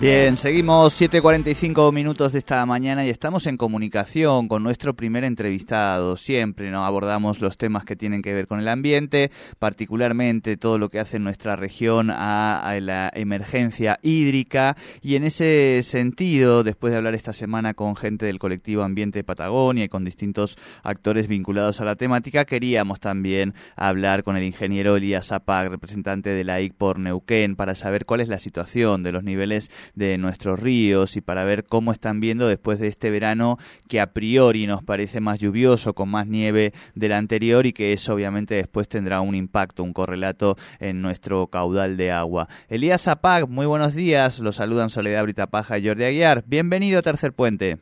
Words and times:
Bien, 0.00 0.36
seguimos 0.36 1.00
7.45 1.00 1.92
minutos 1.92 2.30
de 2.30 2.38
esta 2.38 2.64
mañana 2.66 3.04
y 3.04 3.10
estamos 3.10 3.48
en 3.48 3.56
comunicación 3.56 4.46
con 4.46 4.62
nuestro 4.62 4.94
primer 4.94 5.24
entrevistado. 5.24 6.16
Siempre 6.16 6.70
¿no? 6.70 6.84
abordamos 6.84 7.40
los 7.40 7.58
temas 7.58 7.84
que 7.84 7.96
tienen 7.96 8.22
que 8.22 8.32
ver 8.32 8.46
con 8.46 8.60
el 8.60 8.68
ambiente, 8.68 9.32
particularmente 9.58 10.56
todo 10.56 10.78
lo 10.78 10.88
que 10.88 11.00
hace 11.00 11.18
nuestra 11.18 11.56
región 11.56 12.12
a, 12.12 12.78
la 12.80 13.10
emergencia 13.12 13.98
hídrica. 14.00 14.76
Y 15.02 15.16
en 15.16 15.24
ese 15.24 15.80
sentido, 15.82 16.62
después 16.62 16.92
de 16.92 16.98
hablar 16.98 17.16
esta 17.16 17.32
semana 17.32 17.74
con 17.74 17.96
gente 17.96 18.24
del 18.24 18.38
colectivo 18.38 18.84
Ambiente 18.84 19.24
Patagonia 19.24 19.82
y 19.82 19.88
con 19.88 20.04
distintos 20.04 20.58
actores 20.84 21.26
vinculados 21.26 21.80
a 21.80 21.84
la 21.84 21.96
temática, 21.96 22.44
queríamos 22.44 23.00
también 23.00 23.52
hablar 23.74 24.22
con 24.22 24.36
el 24.36 24.44
ingeniero 24.44 24.94
Elías 24.94 25.26
Zapag, 25.26 25.70
representante 25.70 26.30
de 26.30 26.44
la 26.44 26.58
por 26.78 27.00
Neuquén, 27.00 27.56
para 27.56 27.74
saber 27.74 28.04
cuál 28.04 28.20
es 28.20 28.28
la 28.28 28.38
situación 28.38 29.02
de 29.02 29.10
los 29.10 29.24
niveles 29.24 29.72
de 29.94 30.18
nuestros 30.18 30.60
ríos 30.60 31.16
y 31.16 31.20
para 31.20 31.44
ver 31.44 31.64
cómo 31.64 31.92
están 31.92 32.20
viendo 32.20 32.48
después 32.48 32.78
de 32.78 32.88
este 32.88 33.10
verano 33.10 33.56
que 33.88 34.00
a 34.00 34.12
priori 34.12 34.66
nos 34.66 34.82
parece 34.82 35.20
más 35.20 35.38
lluvioso, 35.38 35.94
con 35.94 36.08
más 36.08 36.26
nieve 36.26 36.72
del 36.94 37.12
anterior 37.12 37.66
y 37.66 37.72
que 37.72 37.92
eso 37.92 38.14
obviamente 38.14 38.54
después 38.54 38.88
tendrá 38.88 39.20
un 39.20 39.34
impacto, 39.34 39.82
un 39.82 39.92
correlato 39.92 40.56
en 40.80 41.02
nuestro 41.02 41.46
caudal 41.48 41.96
de 41.96 42.12
agua. 42.12 42.48
Elías 42.68 43.02
Zapag, 43.02 43.48
muy 43.48 43.66
buenos 43.66 43.94
días, 43.94 44.40
los 44.40 44.56
saludan 44.56 44.90
Soledad 44.90 45.22
Britapaja 45.24 45.78
y 45.78 45.86
Jordi 45.86 46.04
Aguiar. 46.04 46.44
Bienvenido 46.46 46.98
a 46.98 47.02
Tercer 47.02 47.32
Puente. 47.32 47.78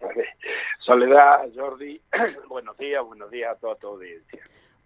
Soledad, 0.78 1.48
Jordi, 1.54 2.00
buenos 2.48 2.76
días, 2.76 3.04
buenos 3.04 3.30
días 3.30 3.52
a 3.52 3.56
toda 3.56 3.76
tu 3.76 3.88
audiencia. 3.88 4.42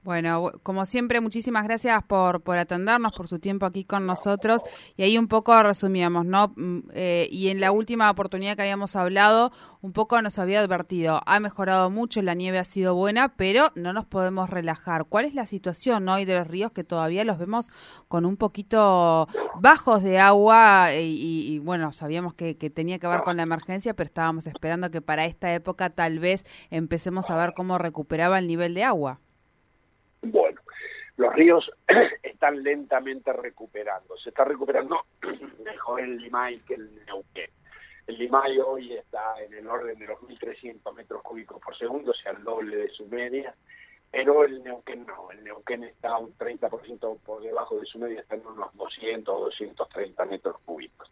Bueno, 0.07 0.53
como 0.63 0.87
siempre, 0.87 1.21
muchísimas 1.21 1.65
gracias 1.65 2.01
por, 2.05 2.41
por 2.41 2.59
atendernos, 2.59 3.13
por 3.17 3.27
su 3.27 3.41
tiempo 3.41 3.67
aquí 3.67 3.83
con 3.83 4.07
nosotros. 4.07 4.63
Y 4.97 5.03
ahí 5.03 5.19
un 5.19 5.27
poco 5.27 5.61
resumíamos, 5.65 6.25
¿no? 6.25 6.53
Mm, 6.55 6.79
eh, 6.93 7.29
y 7.29 7.49
en 7.49 7.61
la 7.61 7.73
última 7.73 8.09
oportunidad 8.09 8.55
que 8.55 8.63
habíamos 8.63 8.95
hablado, 8.95 9.51
un 9.81 9.93
poco 9.93 10.23
nos 10.23 10.39
había 10.39 10.61
advertido, 10.61 11.21
ha 11.27 11.41
mejorado 11.41 11.91
mucho, 11.91 12.23
la 12.23 12.35
nieve 12.35 12.61
ha 12.61 12.65
sido 12.65 12.95
buena, 12.95 13.35
pero 13.35 13.73
no 13.75 13.93
nos 13.93 14.05
podemos 14.07 14.49
relajar. 14.49 15.07
¿Cuál 15.07 15.25
es 15.25 15.35
la 15.35 15.45
situación 15.45 16.09
hoy 16.09 16.25
de 16.25 16.37
los 16.37 16.47
ríos 16.47 16.71
que 16.71 16.85
todavía 16.85 17.25
los 17.25 17.37
vemos 17.39 17.69
con 18.07 18.27
un 18.27 18.37
poquito 18.37 19.27
bajos 19.59 20.05
de 20.05 20.21
agua? 20.21 20.95
Y, 20.95 21.59
bueno, 21.59 21.91
sabíamos 21.91 22.33
que, 22.33 22.55
que 22.55 22.71
tenía 22.71 23.01
que 23.01 23.09
ver 23.09 23.23
con 23.23 23.37
la 23.37 23.43
emergencia, 23.43 23.93
pero 23.95 24.07
estábamos 24.07 24.47
esperando 24.47 24.89
que 24.93 25.01
para 25.03 25.25
esta 25.25 25.53
época 25.53 25.91
tal 25.91 26.21
vez 26.21 26.47
empecemos 26.71 27.29
a 27.29 27.37
ver 27.37 27.55
cómo 27.55 27.77
recuperaba 27.77 28.39
el 28.39 28.47
nivel 28.47 28.73
de 28.73 28.85
agua. 28.85 29.19
Bueno, 30.23 30.61
los 31.17 31.35
ríos 31.35 31.71
están 32.23 32.63
lentamente 32.63 33.33
recuperando. 33.33 34.17
Se 34.19 34.31
está 34.31 34.45
recuperando 34.45 35.07
mejor 35.65 36.01
el 36.01 36.19
Limay 36.19 36.59
que 36.61 36.75
el 36.75 37.05
Neuquén. 37.07 37.51
El 38.07 38.19
Limay 38.19 38.59
hoy 38.59 38.93
está 38.93 39.41
en 39.43 39.53
el 39.55 39.67
orden 39.67 39.99
de 39.99 40.07
los 40.07 40.21
1.300 40.21 40.95
metros 40.95 41.23
cúbicos 41.23 41.61
por 41.61 41.77
segundo, 41.77 42.13
o 42.13 42.15
sea, 42.15 42.33
el 42.33 42.45
doble 42.45 42.77
de 42.77 42.89
su 42.91 43.07
media. 43.07 43.55
Pero 44.11 44.45
el 44.45 44.63
Neuquén 44.63 45.05
no, 45.05 45.31
el 45.33 45.43
Neuquén 45.43 45.85
está 45.85 46.17
un 46.17 46.37
30% 46.39 47.19
por 47.21 47.43
debajo 47.43 47.79
de 47.81 47.87
su 47.87 47.99
media, 47.99 48.21
está 48.21 48.37
en 48.37 48.47
unos 48.47 48.75
200 48.75 49.35
o 49.35 49.45
230 49.47 50.25
metros 50.27 50.57
cúbicos. 50.65 51.11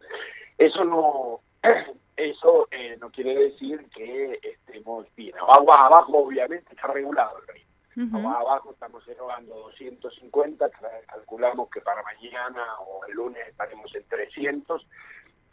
Eso 0.56 0.84
no 0.84 1.40
eso 2.16 2.68
eh, 2.70 2.96
no 3.00 3.10
quiere 3.10 3.34
decir 3.34 3.84
que 3.94 4.38
estemos 4.42 5.06
bien. 5.16 5.34
Agua 5.38 5.86
abajo, 5.86 6.18
obviamente, 6.18 6.74
está 6.74 6.86
regulado 6.88 7.38
el 7.38 7.53
abajo 7.96 8.72
estamos 8.72 9.06
erogando 9.08 9.54
250, 9.54 10.68
calculamos 11.06 11.70
que 11.70 11.80
para 11.80 12.02
mañana 12.02 12.78
o 12.80 13.04
el 13.06 13.14
lunes 13.14 13.46
estaremos 13.48 13.94
en 13.94 14.04
300, 14.04 14.86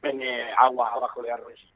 en 0.04 0.22
eh, 0.22 0.52
agua 0.58 0.94
abajo 0.94 1.22
de 1.22 1.32
arroyito. 1.32 1.72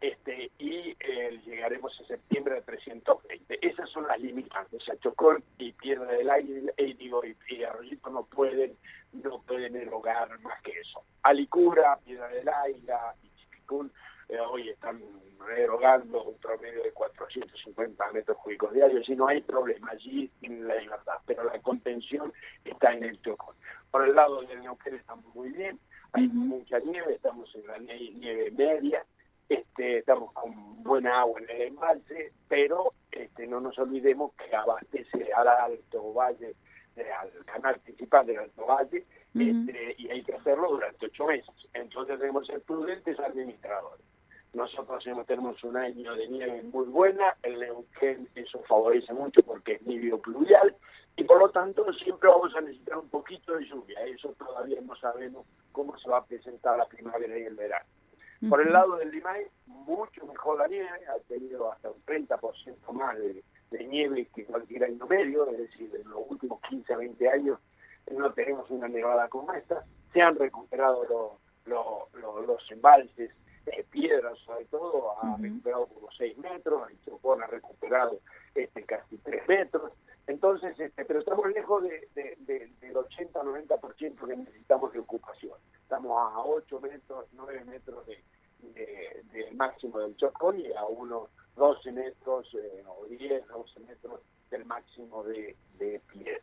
Este, 0.00 0.50
y 0.58 0.96
eh, 0.98 1.40
llegaremos 1.44 1.92
en 2.00 2.06
septiembre 2.06 2.56
a 2.56 2.62
320. 2.62 3.58
Esas 3.60 3.90
son 3.90 4.06
las 4.08 4.18
limitantes. 4.18 4.80
O 4.80 4.84
sea, 4.84 4.96
Chocón 4.98 5.44
y 5.58 5.72
Piedra 5.72 6.06
del 6.06 6.30
Aire, 6.30 6.72
y, 6.78 6.94
digo, 6.94 7.22
y, 7.24 7.62
Arroyito 7.62 8.08
no 8.08 8.24
pueden, 8.24 8.76
no 9.12 9.38
pueden 9.46 9.76
erogar 9.76 10.38
más 10.40 10.60
que 10.62 10.72
eso. 10.72 11.02
Alicura, 11.22 11.98
Piedra 12.02 12.28
del 12.28 12.48
Aire 12.48 12.94
y 13.22 13.28
Chipicún 13.40 13.92
hoy 14.38 14.68
están 14.68 15.00
erogando 15.56 16.22
un 16.24 16.38
promedio 16.38 16.82
de 16.82 16.92
450 16.92 18.12
metros 18.12 18.36
cúbicos 18.38 18.72
diarios 18.72 19.08
y 19.08 19.16
no 19.16 19.26
hay 19.26 19.40
problema 19.40 19.90
allí 19.90 20.30
en 20.42 20.66
la 20.66 20.76
libertad, 20.76 21.14
pero 21.26 21.44
la 21.44 21.58
contención 21.60 22.32
está 22.64 22.92
en 22.92 23.04
el 23.04 23.20
Chocón. 23.20 23.56
Por 23.90 24.06
el 24.06 24.14
lado 24.14 24.42
del 24.42 24.60
Neuquén 24.60 24.94
estamos 24.94 25.24
muy 25.34 25.50
bien, 25.50 25.78
hay 26.12 26.28
mucha 26.28 26.78
nieve, 26.80 27.14
estamos 27.14 27.52
en 27.54 27.66
la 27.66 27.78
nieve 27.78 28.50
media, 28.52 29.04
este, 29.48 29.98
estamos 29.98 30.32
con 30.32 30.82
buena 30.82 31.20
agua 31.20 31.40
en 31.40 31.50
el 31.50 31.62
embalse, 31.68 32.32
pero 32.48 32.92
este, 33.10 33.46
no 33.46 33.60
nos 33.60 33.78
olvidemos 33.78 34.32
que 34.34 34.54
abastece 34.54 35.32
al 35.34 35.48
Alto 35.48 36.12
Valle, 36.12 36.54
eh, 36.96 37.12
al 37.12 37.44
canal 37.44 37.78
principal 37.80 38.26
del 38.26 38.38
Alto 38.38 38.66
Valle, 38.66 39.04
este, 39.34 39.94
y 39.98 40.08
hay 40.08 40.22
que 40.22 40.34
hacerlo 40.34 40.70
durante 40.70 41.06
ocho 41.06 41.26
meses. 41.26 41.54
Entonces 41.72 42.18
debemos 42.18 42.46
ser 42.46 42.60
prudentes 42.62 43.18
administradores. 43.18 44.09
Nosotros 44.52 45.04
tenemos 45.26 45.62
un 45.62 45.76
año 45.76 46.14
de 46.16 46.28
nieve 46.28 46.62
muy 46.64 46.86
buena, 46.86 47.36
el 47.42 47.60
Neuquén 47.60 48.28
eso 48.34 48.60
favorece 48.66 49.12
mucho 49.12 49.42
porque 49.42 49.74
es 49.74 49.82
nivio 49.82 50.18
pluvial 50.18 50.74
y 51.16 51.22
por 51.22 51.38
lo 51.38 51.50
tanto 51.50 51.92
siempre 51.92 52.28
vamos 52.28 52.54
a 52.56 52.60
necesitar 52.60 52.98
un 52.98 53.08
poquito 53.08 53.54
de 53.54 53.64
lluvia. 53.66 54.00
Eso 54.06 54.34
todavía 54.38 54.80
no 54.80 54.96
sabemos 54.96 55.46
cómo 55.70 55.96
se 55.98 56.08
va 56.08 56.18
a 56.18 56.24
presentar 56.24 56.76
la 56.78 56.86
primavera 56.86 57.38
y 57.38 57.42
el 57.42 57.54
verano. 57.54 57.86
Por 58.48 58.62
el 58.62 58.72
lado 58.72 58.96
del 58.96 59.10
Limay, 59.10 59.46
mucho 59.66 60.26
mejor 60.26 60.58
la 60.58 60.66
nieve, 60.66 60.88
ha 61.08 61.18
tenido 61.28 61.70
hasta 61.70 61.90
un 61.90 62.02
30% 62.06 62.92
más 62.92 63.18
de, 63.18 63.44
nieve 63.86 64.28
que 64.34 64.46
cualquier 64.46 64.84
año 64.84 65.06
medio, 65.06 65.46
es 65.50 65.58
decir, 65.58 65.94
en 65.94 66.08
los 66.08 66.22
últimos 66.28 66.60
15 66.62 66.94
a 66.94 66.96
20 66.96 67.28
años 67.28 67.58
no 68.10 68.32
tenemos 68.32 68.70
una 68.70 68.88
nevada 68.88 69.28
como 69.28 69.52
esta. 69.52 69.84
Se 70.12 70.22
han 70.22 70.36
recuperado 70.36 71.38
los 71.66 72.70
embalses 72.70 73.30
eh, 73.72 73.84
piedras 73.90 74.38
sobre 74.40 74.64
todo, 74.66 75.14
ha 75.22 75.36
recuperado 75.36 75.86
como 75.86 76.10
6 76.12 76.38
metros, 76.38 76.90
el 76.90 77.00
Chocón 77.02 77.42
ha 77.42 77.46
recuperado 77.46 78.20
este, 78.54 78.82
casi 78.84 79.18
3 79.18 79.48
metros, 79.48 79.92
entonces, 80.26 80.78
este, 80.78 81.04
pero 81.04 81.18
estamos 81.18 81.46
lejos 81.50 81.82
de, 81.82 82.08
del 82.14 82.94
80-90% 82.94 84.28
que 84.28 84.36
necesitamos 84.36 84.92
de 84.92 85.00
ocupación. 85.00 85.58
Estamos 85.82 86.12
a 86.16 86.38
8 86.44 86.80
metros, 86.80 87.26
9 87.32 87.64
metros 87.64 88.06
de, 88.06 88.22
del 89.32 89.54
máximo 89.56 89.98
del 89.98 90.16
Chocón 90.16 90.60
y 90.60 90.72
a 90.72 90.84
unos 90.84 91.30
12 91.56 91.92
metros 91.92 92.46
eh, 92.54 92.84
o 92.86 93.06
10, 93.06 93.48
12 93.48 93.80
metros 93.80 94.20
del 94.50 94.64
máximo 94.66 95.24
de, 95.24 95.56
de 95.78 96.00
pie. 96.12 96.40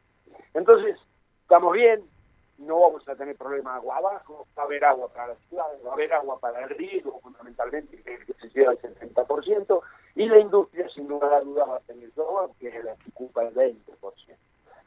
Entonces, 0.54 0.98
estamos 1.44 1.74
bien, 1.74 2.04
no 2.58 2.80
vamos 2.80 3.08
a 3.08 3.16
tener 3.16 3.36
problema 3.36 3.72
de 3.72 3.78
agua 3.78 3.98
abajo, 3.98 4.48
va 4.58 4.64
a 4.64 4.66
haber 4.66 4.84
agua 4.86 5.08
para 5.10 5.28
las 5.28 5.40
ciudades, 5.48 5.80
va 5.86 5.92
a 5.92 5.94
haber 5.94 6.14
agua 6.14 6.40
para 6.40 6.64
el 6.64 6.70
riego, 6.70 7.20
fundamentalmente, 7.22 8.02
que 8.02 8.34
se 8.34 8.50
lleva 8.50 8.74
el 8.74 8.80
70%, 8.80 9.82
y 10.16 10.26
la 10.28 10.40
industria, 10.40 10.90
sin 10.90 11.08
lugar 11.08 11.34
a 11.34 11.42
dudas, 11.42 11.70
va 11.70 11.78
a 11.78 11.82
tener 11.82 12.12
todo, 12.12 12.52
que 12.60 12.70
es 12.70 12.84
la 12.84 12.96
que 12.96 13.10
ocupa 13.12 13.44
el 13.44 13.54
20%. 13.54 13.82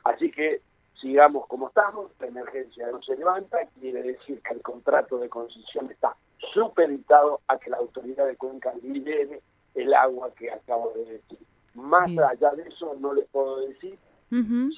Así 0.04 0.30
que 0.32 0.62
sigamos 1.00 1.46
como 1.46 1.68
estamos, 1.68 2.10
la 2.18 2.26
emergencia 2.26 2.88
no 2.90 3.02
se 3.02 3.16
levanta, 3.16 3.58
quiere 3.78 4.02
decir 4.02 4.42
que 4.42 4.54
el 4.54 4.62
contrato 4.62 5.18
de 5.18 5.28
concesión 5.28 5.90
está 5.90 6.16
supeditado 6.52 7.40
a 7.48 7.58
que 7.58 7.70
la 7.70 7.78
autoridad 7.78 8.26
de 8.26 8.36
Cuenca 8.36 8.72
libere 8.82 9.40
el 9.74 9.94
agua 9.94 10.30
que 10.34 10.50
acabo 10.50 10.92
de 10.94 11.04
decir. 11.04 11.38
Más 11.74 12.10
allá 12.18 12.50
de 12.50 12.64
eso 12.68 12.96
no 12.98 13.14
les 13.14 13.26
puedo 13.28 13.60
decir, 13.60 13.98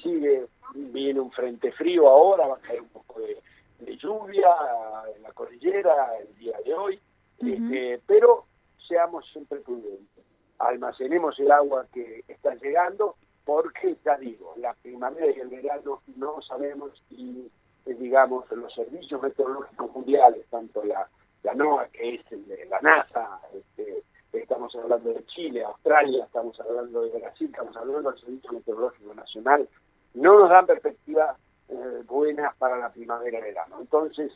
sigue 0.01 0.47
viene 0.73 1.19
un 1.19 1.31
frente 1.31 1.71
frío 1.71 2.07
ahora, 2.07 2.47
va 2.47 2.55
a 2.55 2.59
caer 2.59 2.81
un 2.81 2.89
poco 2.89 3.19
de, 3.21 3.37
lluvia 3.97 4.49
en 5.15 5.21
la 5.23 5.31
cordillera 5.33 6.17
el 6.17 6.35
día 6.37 6.57
de 6.65 6.73
hoy, 6.73 6.99
este, 7.39 8.01
pero 8.07 8.45
seamos 8.87 9.25
siempre 9.31 9.59
prudentes, 9.59 10.23
almacenemos 10.59 11.37
el 11.39 11.51
agua 11.51 11.85
que 11.93 12.23
está 12.27 12.55
llegando, 12.55 13.15
porque 13.43 13.97
ya 14.05 14.17
digo, 14.17 14.53
la 14.57 14.73
primavera 14.73 15.31
y 15.35 15.39
el 15.39 15.49
verano 15.49 16.01
no 16.15 16.41
sabemos 16.41 16.91
y 17.09 17.49
eh, 17.85 17.93
digamos 17.95 18.49
los 18.51 18.73
servicios 18.73 19.21
meteorológicos 19.21 19.91
mundiales, 19.93 20.45
tanto 20.49 20.83
la, 20.83 21.07
la 21.43 21.53
NOAA 21.53 21.87
que 21.89 22.15
es 22.15 22.31
el 22.31 22.47
de 22.47 22.65
la 22.65 22.79
NASA, 22.79 23.41
este, 23.53 24.03
estamos 24.31 24.73
hablando 24.75 25.13
de 25.13 25.25
Chile, 25.25 25.63
Australia, 25.63 26.25
estamos 26.25 26.59
hablando 26.59 27.01
de 27.01 27.19
Brasil, 27.19 27.47
estamos 27.51 27.75
hablando 27.75 28.11
del 28.11 28.19
Servicio 28.19 28.51
Meteorológico 28.53 29.13
Nacional, 29.13 29.67
no 30.13 30.39
nos 30.39 30.49
dan 30.49 30.65
perspectivas 30.65 31.37
eh, 31.69 32.03
buenas 32.05 32.55
para 32.57 32.77
la 32.77 32.91
primavera-verano. 32.91 33.79
Entonces, 33.79 34.31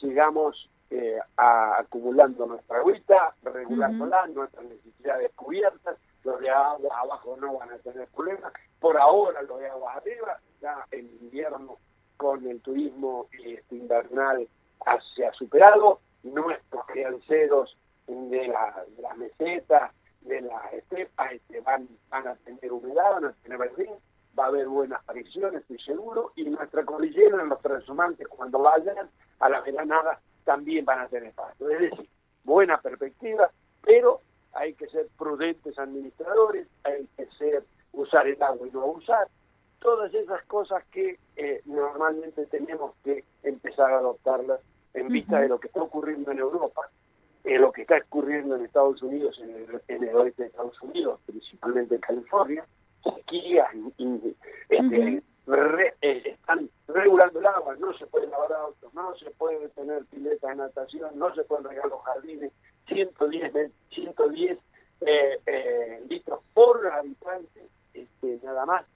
sigamos 0.00 0.70
eh, 0.90 1.18
acumulando 1.36 2.46
nuestra 2.46 2.78
agüita, 2.78 3.34
regulándola, 3.42 4.26
nuestras 4.28 4.64
necesidades 4.64 5.32
cubiertas, 5.34 5.96
los 6.24 6.38
de 6.40 6.50
agua 6.50 7.00
abajo 7.00 7.36
no 7.40 7.58
van 7.58 7.70
a 7.70 7.78
tener 7.78 8.06
problemas, 8.08 8.52
por 8.78 8.96
ahora 8.98 9.42
los 9.42 9.58
de 9.58 9.68
agua 9.68 9.94
arriba, 9.94 10.38
ya 10.60 10.86
el 10.90 11.06
invierno 11.20 11.78
con 12.16 12.46
el 12.46 12.60
turismo 12.60 13.28
este, 13.32 13.76
invernal 13.76 14.46
se 15.16 15.26
ha 15.26 15.32
superado, 15.32 16.00
nuestros 16.22 16.86
crianceros 16.86 17.76
de, 18.06 18.48
la, 18.48 18.84
de 18.96 19.02
las 19.02 19.16
mesetas, 19.16 19.92
de 20.20 20.40
las 20.42 20.72
estepas, 20.72 21.32
este, 21.32 21.60
van, 21.60 21.88
van 22.10 22.28
a 22.28 22.34
tener 22.36 22.72
humedad, 22.72 23.12
van 23.12 23.24
a 23.26 23.32
tener 23.42 23.58
verdín, 23.58 23.90
va 24.38 24.44
a 24.44 24.48
haber 24.48 24.68
buenas 24.68 25.00
apariciones, 25.00 25.62
estoy 25.62 25.71
seguro, 25.84 26.32
y 26.36 26.44
nuestra 26.44 26.84
cordillera, 26.84 27.44
los 27.44 27.60
transumantes, 27.60 28.28
cuando 28.28 28.58
vayan 28.58 29.08
a 29.40 29.48
la 29.48 29.60
veranada, 29.60 30.20
también 30.44 30.84
van 30.84 31.00
a 31.00 31.08
tener 31.08 31.32
pasto. 31.32 31.68
Es 31.70 31.80
decir, 31.80 32.08
buena 32.44 32.80
perspectiva, 32.80 33.50
pero 33.82 34.20
hay 34.52 34.74
que 34.74 34.86
ser 34.88 35.08
prudentes 35.18 35.78
administradores, 35.78 36.66
hay 36.84 37.06
que 37.16 37.26
ser 37.38 37.64
usar 37.92 38.26
el 38.26 38.42
agua 38.42 38.66
y 38.66 38.70
no 38.70 38.86
usar, 38.86 39.28
todas 39.80 40.12
esas 40.14 40.42
cosas 40.44 40.84
que 40.92 41.18
eh, 41.36 41.60
normalmente 41.64 42.46
tenemos 42.46 42.94
que 43.02 43.24
empezar 43.42 43.92
a 43.92 43.98
adoptarlas 43.98 44.60
en 44.94 45.08
vista 45.08 45.40
de 45.40 45.48
lo 45.48 45.58
que 45.58 45.68
está 45.68 45.82
ocurriendo 45.82 46.30
en 46.30 46.38
Europa, 46.38 46.88
eh, 47.44 47.58
lo 47.58 47.72
que 47.72 47.82
está 47.82 47.96
ocurriendo 47.98 48.54
en 48.54 48.64
Estados 48.64 49.02
Unidos, 49.02 49.40
en 49.42 49.50
el, 49.50 49.82
en 49.88 50.08
el 50.08 50.14
oeste 50.14 50.42
de 50.42 50.48
Estados 50.50 50.80
Unidos, 50.82 51.20
principalmente 51.26 51.96
en 51.96 52.00
California, 52.00 52.64
sequías, 53.02 53.68
este, 54.68 55.22
eh, 55.54 56.22
están 56.24 56.68
regulando 56.88 57.38
el 57.38 57.46
agua, 57.46 57.76
no 57.76 57.92
se 57.94 58.06
pueden 58.06 58.30
lavar 58.30 58.52
autos, 58.52 58.92
no 58.94 59.14
se 59.16 59.30
puede 59.32 59.68
tener 59.70 60.04
piletas 60.06 60.50
de 60.50 60.56
natación, 60.56 61.18
no 61.18 61.34
se 61.34 61.44
pueden 61.44 61.64
regar 61.64 61.86
los 61.86 62.02
jardines, 62.02 62.52
110, 62.88 63.70
110 63.90 64.58
eh, 65.00 65.40
eh, 65.46 66.02
litros 66.08 66.40
por 66.54 66.86
habitante, 66.86 67.68
este, 67.92 68.40
nada 68.42 68.66
más. 68.66 68.86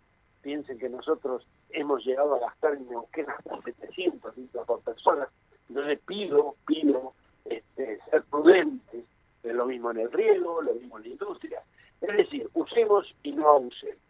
Piensen 0.43 0.79
que 0.79 0.89
nosotros 0.89 1.47
hemos 1.71 2.05
llegado 2.05 2.37
a 2.37 2.39
gastar 2.39 2.75
en 2.75 2.89
Neuquén 2.89 3.29
hasta 3.29 3.61
700 3.63 4.37
litros 4.37 4.67
por 4.67 4.81
persona. 4.83 5.29
Entonces 5.69 5.99
pido, 6.07 6.55
pido 6.67 7.15
este, 7.45 7.99
ser 8.11 8.23
prudentes, 8.31 9.05
es 9.43 9.55
lo 9.55 9.67
mismo 9.67 9.91
en 9.91 9.99
el 9.99 10.13
riego, 10.13 10.63
lo 10.63 10.75
mismo 10.75 10.99
en 10.99 11.03
la 11.03 11.09
industria. 11.09 11.63
Es 12.01 12.17
decir, 12.17 12.49
usemos 12.55 13.13
y 13.23 13.33
no 13.33 13.49
abusemos. 13.49 14.06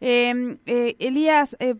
Eh, 0.00 0.56
Elías, 0.98 1.56
eh, 1.60 1.74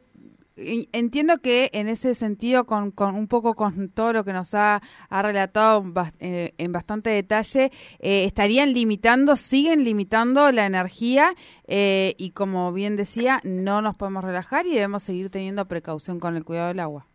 entiendo 0.92 1.38
que 1.38 1.70
en 1.72 1.88
ese 1.88 2.14
sentido, 2.14 2.64
con, 2.66 2.90
con, 2.90 3.14
un 3.14 3.28
poco 3.28 3.54
con 3.54 3.88
todo 3.88 4.12
lo 4.12 4.24
que 4.24 4.32
nos 4.32 4.54
ha, 4.54 4.80
ha 5.08 5.22
relatado 5.22 5.84
eh, 6.20 6.52
en 6.58 6.72
bastante 6.72 7.10
detalle, 7.10 7.70
estarían 8.00 8.72
limitando, 8.72 9.36
siguen 9.36 9.84
limitando 9.84 10.50
la 10.52 10.66
energía 10.66 11.32
y 11.66 12.30
como 12.34 12.72
bien 12.72 12.96
decía, 12.96 13.40
no 13.44 13.82
nos 13.82 13.94
podemos 13.96 14.24
relajar 14.24 14.66
y 14.66 14.74
debemos 14.74 15.02
seguir 15.02 15.30
teniendo 15.30 15.66
precaución 15.66 16.20
con 16.20 16.36
el 16.36 16.44
cuidado 16.44 16.68
del 16.68 16.80
agua. 16.80 17.06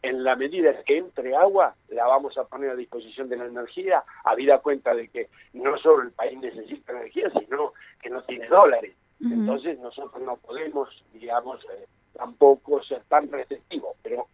En 0.00 0.22
la 0.22 0.36
medida 0.36 0.72
que 0.84 0.98
entre 0.98 1.34
agua, 1.34 1.74
la 1.88 2.06
vamos 2.06 2.38
a 2.38 2.44
poner 2.44 2.70
a 2.70 2.76
disposición 2.76 3.28
de 3.28 3.36
la 3.36 3.46
energía, 3.46 4.04
habida 4.24 4.60
cuenta 4.60 4.94
de 4.94 5.08
que 5.08 5.28
no 5.54 5.76
solo 5.78 6.04
el 6.04 6.12
país 6.12 6.38
necesita 6.38 6.92
energía, 6.92 7.28
sino 7.30 7.72
tiene 8.28 8.46
dólares. 8.46 8.94
Entonces 9.20 9.78
nosotros 9.80 10.22
no 10.22 10.36
podemos, 10.36 10.88
digamos, 11.12 11.64
eh, 11.64 11.86
tampoco 12.12 12.80
ser 12.84 13.02
tan 13.08 13.28
receptivos, 13.32 13.96
pero 14.02 14.28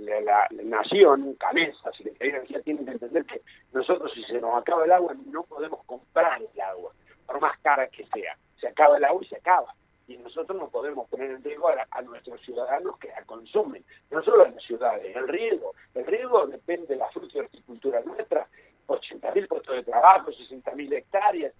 la, 0.00 0.20
la, 0.20 0.62
nación, 0.64 1.36
Canesa, 1.38 1.92
si 1.92 2.02
le 2.02 2.16
energía, 2.18 2.60
tiene 2.62 2.84
que 2.84 2.90
entender 2.90 3.24
que 3.24 3.42
nosotros 3.72 4.10
si 4.12 4.24
se 4.24 4.40
nos 4.40 4.60
acaba 4.60 4.84
el 4.84 4.90
agua 4.90 5.14
no 5.26 5.44
podemos 5.44 5.84
comprar 5.84 6.42
el 6.42 6.60
agua, 6.60 6.92
por 7.24 7.40
más 7.40 7.56
cara 7.60 7.86
que 7.86 8.04
sea. 8.06 8.36
Se 8.60 8.66
acaba 8.66 8.96
el 8.96 9.04
agua 9.04 9.22
y 9.22 9.28
se 9.28 9.36
acaba 9.36 9.72
y 10.08 10.16
nosotros 10.16 10.58
no 10.58 10.68
podemos 10.68 11.08
poner 11.08 11.30
en 11.30 11.44
riesgo 11.44 11.68
a, 11.68 12.02
nuestros 12.02 12.40
ciudadanos 12.42 12.98
que 12.98 13.08
la 13.08 13.22
consumen, 13.24 13.84
no 14.10 14.22
solo 14.22 14.46
en 14.46 14.54
las 14.54 14.64
ciudades, 14.64 15.14
el 15.14 15.28
riego, 15.28 15.74
el 15.94 16.06
riego 16.06 16.46
depende 16.46 16.88
de 16.88 16.96
la 16.96 17.08
fruta 17.10 17.36
y 17.36 17.40
horticultura 17.40 18.00
nuestra, 18.02 18.46
80.000 18.88 19.48
puestos 19.48 19.76
de 19.76 19.84
trabajo, 19.84 20.30
60.000 20.30 20.92
hectáreas, 20.92 21.54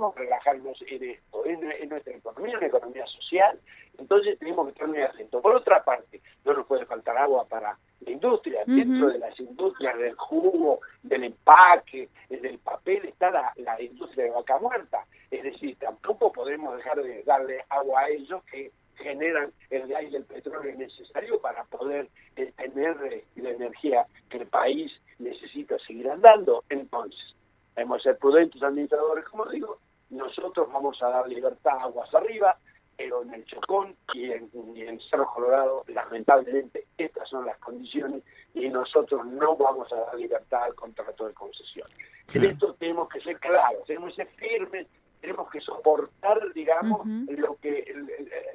podemos 0.00 0.14
relajarnos 0.16 0.82
en 0.88 1.10
esto, 1.10 1.44
en, 1.44 1.88
nuestra 1.88 2.14
economía, 2.14 2.56
una 2.56 2.66
economía 2.66 3.06
social, 3.06 3.60
entonces 3.98 4.38
tenemos 4.38 4.66
que 4.66 4.72
estar 4.72 4.88
muy 4.88 5.02
atentos. 5.02 5.42
Por 5.42 5.54
otra 5.54 5.84
parte, 5.84 6.22
no 6.44 6.54
nos 6.54 6.66
puede 6.66 6.86
faltar 6.86 7.18
agua 7.18 7.46
para 7.46 7.76
la 8.00 8.10
industria, 8.10 8.62
dentro 8.66 9.08
de 9.08 9.18
las 9.18 9.38
industrias 9.38 9.98
del 9.98 10.14
jugo, 10.14 10.80
del 11.02 11.24
empaque, 11.24 12.08
del 12.30 12.58
papel, 12.60 13.04
está 13.06 13.30
la, 13.30 13.52
la 13.56 13.80
industria 13.82 14.24
de 14.24 14.30
vaca 14.30 14.58
muerta, 14.58 15.04
es 15.30 15.42
decir, 15.42 15.76
tampoco 15.78 16.32
podemos 16.32 16.76
dejar 16.76 17.02
de 17.02 17.22
darle 17.24 17.62
agua 17.68 18.00
a 18.00 18.08
ellos 18.08 18.42
que 18.44 18.72
generan 18.96 19.52
el 19.68 19.86
gas 19.86 20.04
y 20.10 20.16
el 20.16 20.24
petróleo 20.24 20.74
necesario 20.76 21.40
para 21.40 21.64
poder 21.64 22.08
eh, 22.36 22.52
tener 22.56 22.96
eh, 23.12 23.24
la 23.36 23.50
energía 23.50 24.06
que 24.30 24.38
el 24.38 24.46
país 24.46 24.92
necesita 25.18 25.78
seguir 25.86 26.10
andando. 26.10 26.64
Entonces, 26.68 27.34
hemos 27.76 27.98
de 27.98 28.10
ser 28.10 28.18
prudentes 28.18 28.62
administradores, 28.62 29.24
como 29.26 29.46
digo, 29.46 29.78
nosotros 30.10 30.68
vamos 30.72 31.02
a 31.02 31.08
dar 31.08 31.28
libertad 31.28 31.78
a 31.78 31.82
aguas 31.84 32.14
arriba, 32.14 32.56
pero 32.96 33.22
en 33.22 33.32
el 33.32 33.44
Chocón 33.46 33.96
y 34.12 34.30
en, 34.30 34.50
en 34.76 35.00
Cerro 35.00 35.26
Colorado, 35.32 35.84
lamentablemente, 35.88 36.86
estas 36.98 37.28
son 37.28 37.46
las 37.46 37.58
condiciones 37.58 38.22
y 38.52 38.68
nosotros 38.68 39.24
no 39.26 39.56
vamos 39.56 39.90
a 39.92 39.96
dar 39.96 40.14
libertad 40.16 40.64
al 40.64 40.74
contrato 40.74 41.26
de 41.26 41.34
concesión. 41.34 41.88
En 42.34 42.44
esto 42.44 42.74
tenemos 42.74 43.08
que 43.08 43.20
ser 43.20 43.38
claros, 43.38 43.84
tenemos 43.86 44.10
que 44.10 44.24
ser 44.24 44.28
firmes 44.36 44.86
tenemos 45.20 45.50
que 45.50 45.60
soportar, 45.60 46.52
digamos, 46.54 47.06
lo 47.06 47.56
que 47.56 47.94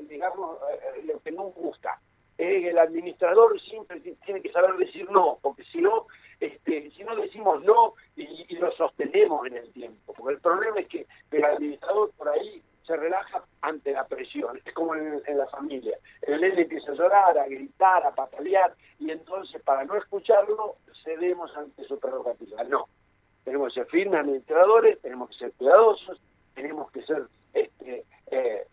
digamos 0.02 0.58
eh, 0.72 1.04
lo 1.06 1.20
que 1.20 1.32
nos 1.32 1.54
gusta. 1.54 2.00
Eh, 2.38 2.70
el 2.70 2.78
administrador 2.78 3.60
siempre 3.62 4.00
tiene 4.00 4.42
que 4.42 4.52
saber 4.52 4.76
decir 4.76 5.10
no, 5.10 5.40
no, 5.76 6.08
este, 6.40 6.92
si 6.92 7.04
no 7.04 7.16
decimos 7.16 7.64
no 7.64 7.94
y, 8.16 8.56
lo 8.56 8.72
sostenemos 8.74 9.48
en 9.48 9.58
el 9.58 9.72
tiempo, 9.72 10.14
porque 10.14 10.36
el 10.36 10.42
problema 10.42 10.80
es 10.80 10.88
que 10.88 11.08
el 11.32 11.46
administrador 11.46 12.12
por 12.18 12.30
ahí 12.30 12.62
se 12.86 12.96
relaja 12.98 13.44
ante 13.62 13.94
la 13.94 14.06
presión, 14.06 14.60
es 14.64 14.74
como 14.74 14.96
en, 14.96 15.22
la 15.26 15.48
familia. 15.48 15.98
El 16.22 16.42
nene 16.42 16.64
empieza 16.64 16.92
a 16.92 16.96
llorar, 16.96 17.38
a 17.38 17.48
gritar, 17.48 18.06
a 18.06 18.14
patalear, 18.14 18.76
y 19.00 19.12
entonces 19.12 19.62
para 19.64 19.86
no 19.86 19.96
escucharlo 19.96 20.76
cedemos 21.04 21.56
ante 21.56 21.84
su 21.86 22.00
prerrogativa. 22.00 22.64
No, 22.66 22.88
tenemos 23.44 23.74
que 23.74 23.82
ser 23.82 23.90
firmes 23.90 24.20
administradores, 24.46 25.02
tenemos 25.02 25.30
que 25.30 25.36
ser 25.36 25.52
cuidadosos, 25.54 26.20
tenemos 26.54 26.92
que 26.92 27.02
ser 27.04 27.28
este, 27.54 28.06
eh, 28.28 28.68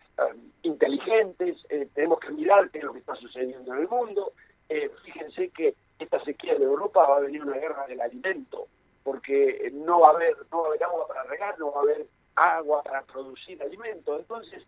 inteligentes, 0.63 1.57
eh, 1.69 1.87
tenemos 1.93 2.19
que 2.19 2.31
mirar 2.31 2.69
qué 2.69 2.79
es 2.79 2.83
lo 2.83 2.93
que 2.93 2.99
está 2.99 3.15
sucediendo 3.15 3.73
en 3.73 3.81
el 3.81 3.87
mundo. 3.87 4.33
Eh, 4.69 4.89
fíjense 5.03 5.49
que 5.49 5.75
esta 5.99 6.23
sequía 6.23 6.55
de 6.55 6.63
Europa 6.63 7.05
va 7.07 7.17
a 7.17 7.21
venir 7.21 7.43
una 7.43 7.57
guerra 7.57 7.85
del 7.87 8.01
alimento, 8.01 8.67
porque 9.03 9.71
no 9.73 10.01
va 10.01 10.09
a 10.09 10.11
haber, 10.11 10.37
no 10.51 10.61
va 10.61 10.65
a 10.65 10.69
haber 10.69 10.83
agua 10.83 11.07
para 11.07 11.23
regar, 11.23 11.59
no 11.59 11.71
va 11.71 11.79
a 11.79 11.83
haber 11.83 12.07
agua 12.35 12.83
para 12.83 13.01
producir 13.03 13.61
alimento. 13.61 14.17
Entonces, 14.17 14.63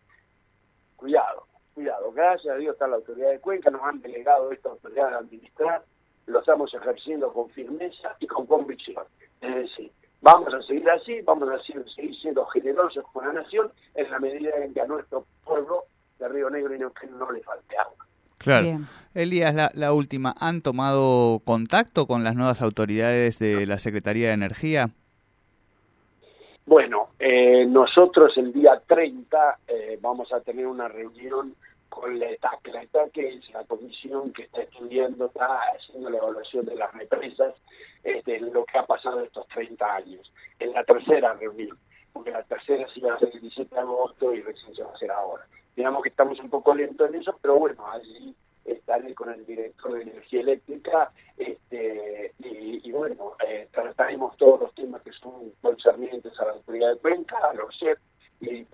cuidado, 0.96 1.48
cuidado. 1.74 2.12
Gracias 2.12 2.54
a 2.54 2.58
Dios 2.58 2.74
está 2.74 2.88
la 2.88 2.98
autoridad 2.98 3.32
de 3.32 3.40
Cuenca, 3.40 3.70
nos 3.70 3.84
han 3.84 4.02
delegado 4.02 4.52
esta 4.52 4.70
autoridad 4.70 5.10
de 5.12 5.16
administrar, 5.18 5.84
lo 6.26 6.40
estamos 6.40 6.74
ejerciendo 6.74 7.32
con 7.32 7.50
firmeza 7.52 8.16
y 8.20 8.28
con 8.28 8.48
convicción. 8.48 9.06
Es 9.42 9.56
decir, 9.56 9.92
Vamos 10.26 10.52
a 10.56 10.62
seguir 10.64 10.90
así, 10.90 11.22
vamos 11.22 11.48
a 11.50 11.62
seguir 11.62 12.16
siendo 12.20 12.44
generosos 12.48 13.06
con 13.14 13.28
la 13.28 13.34
nación 13.34 13.72
en 13.94 14.10
la 14.10 14.18
medida 14.18 14.50
en 14.58 14.74
que 14.74 14.82
a 14.82 14.88
nuestro 14.88 15.24
pueblo 15.44 15.84
de 16.18 16.28
Río 16.28 16.50
Negro 16.50 16.74
y 16.74 16.80
Neuquén 16.80 17.16
no 17.20 17.32
le 17.32 17.42
falte 17.42 17.78
agua. 17.78 18.08
Claro. 18.40 18.68
Elías, 19.14 19.54
la, 19.54 19.70
la, 19.76 19.94
última, 19.94 20.34
¿han 20.40 20.64
tomado 20.64 21.42
contacto 21.46 22.08
con 22.08 22.24
las 22.24 22.34
nuevas 22.36 22.64
autoridades 22.64 23.38
de 23.38 23.68
la 23.68 23.78
Secretaría 23.78 24.30
de 24.30 24.34
Energía? 24.34 24.90
Bueno, 26.66 27.10
eh, 27.20 27.68
nosotros 27.68 28.36
el 28.38 28.52
día 28.52 28.82
30 28.88 29.60
eh, 29.68 30.00
vamos 30.02 30.34
a 30.34 30.42
tener 30.42 30.66
una 30.66 30.88
reunión 30.88 31.54
con 31.88 32.18
la 32.18 32.32
ETAC. 32.32 32.68
La 32.74 32.82
ETAC 32.82 33.16
es 33.18 33.48
la 33.54 33.64
comisión 33.66 34.34
que 34.34 34.46
está 34.46 34.64
estudiando, 34.64 35.28
está 35.28 35.60
haciendo 35.78 36.10
la 36.10 36.18
evaluación 36.18 36.66
de 36.66 36.76
las 36.78 36.92
represas 36.96 37.54
este, 38.06 38.40
lo 38.40 38.64
que 38.66 38.78
ha 38.78 38.86
pasado 38.86 39.20
estos 39.22 39.48
30 39.48 39.96
años, 39.96 40.32
en 40.60 40.74
la 40.74 40.84
tercera 40.84 41.34
reunión, 41.34 41.78
porque 42.14 42.32
la 42.32 42.44
tercera 42.44 42.88
sí 42.94 43.02
va 43.02 43.16
a 43.16 43.20
ser 43.20 43.32
el 43.34 43.42
17 43.42 43.74
de 43.74 43.82
agosto 43.82 44.34
y 44.34 44.42
recién 44.42 44.76
se 44.76 44.84
va 44.84 44.92
a 44.92 44.94
hacer 44.94 45.12
ahora. 45.12 45.46
Digamos 45.76 46.04
que 46.04 46.10
estamos 46.10 46.40
un 46.40 46.50
poco 46.50 46.74
lentos 46.76 47.10
en 47.10 47.16
eso, 47.16 47.38
pero 47.42 47.58
bueno, 47.58 47.86
allí 47.92 48.36
estaré 48.64 49.14
con 49.16 49.32
el 49.32 49.46
director 49.46 49.94
de 49.94 50.04
energía 50.04 50.42
eléctrica 50.42 51.12
este, 51.38 52.34
y, 52.40 52.92
bueno, 52.92 53.34
eh, 53.46 53.68
trataremos 53.72 54.38
todos 54.38 54.62
los 54.62 54.76
temas 54.76 55.02
que 55.02 55.12
son 55.12 55.52
concernientes 55.62 56.40
a 56.40 56.46
la 56.46 56.52
autoridad 56.52 56.94
de 56.94 57.00
cuenca, 57.00 57.38
a 57.38 57.54
los 57.54 57.78
CEP, 57.78 57.98
y, 58.40 58.50
y, 58.50 58.68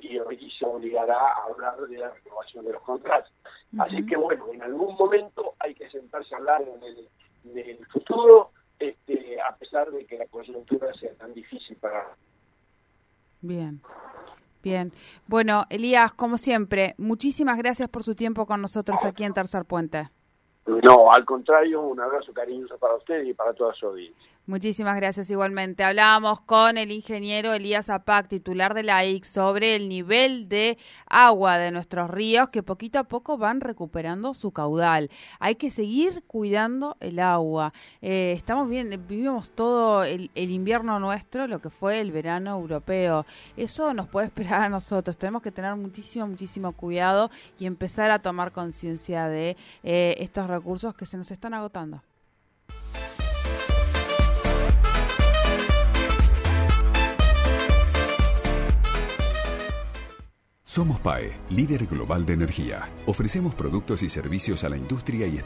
y, 0.00 0.46
y 0.46 0.50
se 0.50 0.64
obligará 0.64 1.18
a 1.18 1.44
hablar 1.44 1.76
de 1.76 1.98
la 1.98 2.10
renovación 2.10 2.64
de 2.64 2.72
los 2.72 2.82
contratos. 2.82 3.32
Así 3.78 4.04
que 4.06 4.16
bueno, 4.16 4.46
en 4.52 4.62
algún 4.62 4.96
momento 4.96 5.54
hay 5.58 5.74
que 5.74 5.90
sentarse 5.90 6.34
a 6.34 6.38
hablar 6.38 6.62
en 6.62 6.82
el, 6.82 7.08
del 7.54 7.84
futuro, 7.86 8.50
este, 8.78 9.40
a 9.40 9.54
pesar 9.56 9.90
de 9.90 10.04
que 10.06 10.18
la 10.18 10.26
coyuntura 10.26 10.92
sea 10.94 11.12
tan 11.14 11.34
difícil 11.34 11.76
para... 11.76 12.14
Bien. 13.40 13.80
Bien. 14.62 14.92
Bueno, 15.26 15.64
Elías, 15.70 16.12
como 16.12 16.36
siempre, 16.36 16.94
muchísimas 16.98 17.58
gracias 17.58 17.88
por 17.88 18.02
su 18.02 18.14
tiempo 18.14 18.46
con 18.46 18.60
nosotros 18.60 19.04
aquí 19.04 19.24
en 19.24 19.34
Tercer 19.34 19.64
Puente. 19.64 20.08
No, 20.66 21.10
al 21.12 21.24
contrario, 21.24 21.80
un 21.80 22.00
abrazo 22.00 22.32
cariñoso 22.32 22.76
para 22.78 22.96
usted 22.96 23.24
y 23.24 23.32
para 23.32 23.54
toda 23.54 23.72
su 23.74 23.86
audiencia. 23.86 24.32
Muchísimas 24.48 24.96
gracias 24.96 25.30
igualmente. 25.30 25.84
Hablábamos 25.84 26.40
con 26.40 26.78
el 26.78 26.90
ingeniero 26.90 27.52
Elías 27.52 27.90
Apac, 27.90 28.28
titular 28.28 28.72
de 28.72 28.82
la 28.82 29.04
IC, 29.04 29.26
sobre 29.26 29.76
el 29.76 29.90
nivel 29.90 30.48
de 30.48 30.78
agua 31.04 31.58
de 31.58 31.70
nuestros 31.70 32.08
ríos 32.08 32.48
que 32.48 32.62
poquito 32.62 32.98
a 32.98 33.04
poco 33.04 33.36
van 33.36 33.60
recuperando 33.60 34.32
su 34.32 34.50
caudal. 34.50 35.10
Hay 35.38 35.56
que 35.56 35.70
seguir 35.70 36.22
cuidando 36.26 36.96
el 37.00 37.18
agua. 37.18 37.74
Eh, 38.00 38.32
estamos 38.34 38.70
bien, 38.70 38.88
vivimos 39.06 39.50
todo 39.50 40.02
el, 40.02 40.30
el, 40.34 40.50
invierno 40.50 40.98
nuestro, 40.98 41.46
lo 41.46 41.60
que 41.60 41.68
fue 41.68 42.00
el 42.00 42.10
verano 42.10 42.58
europeo. 42.58 43.26
Eso 43.54 43.92
nos 43.92 44.08
puede 44.08 44.28
esperar 44.28 44.62
a 44.62 44.70
nosotros. 44.70 45.18
Tenemos 45.18 45.42
que 45.42 45.52
tener 45.52 45.76
muchísimo, 45.76 46.26
muchísimo 46.26 46.72
cuidado 46.72 47.30
y 47.58 47.66
empezar 47.66 48.10
a 48.10 48.20
tomar 48.20 48.52
conciencia 48.52 49.28
de 49.28 49.58
eh, 49.82 50.14
estos 50.16 50.46
recursos 50.46 50.94
que 50.94 51.04
se 51.04 51.18
nos 51.18 51.30
están 51.30 51.52
agotando. 51.52 52.00
Somos 60.68 61.00
PAE, 61.00 61.32
líder 61.48 61.86
global 61.86 62.26
de 62.26 62.34
energía. 62.34 62.90
Ofrecemos 63.06 63.54
productos 63.54 64.02
y 64.02 64.10
servicios 64.10 64.64
a 64.64 64.68
la 64.68 64.76
industria 64.76 65.26
y 65.26 65.38